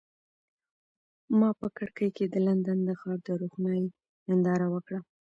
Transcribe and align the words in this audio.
ما 1.39 1.49
په 1.59 1.67
کړکۍ 1.77 2.09
کې 2.17 2.25
د 2.33 2.35
لندن 2.47 2.77
د 2.87 2.89
ښار 2.99 3.19
د 3.25 3.27
روښنایۍ 3.41 3.85
ننداره 4.27 4.67
وکړه. 4.73 4.99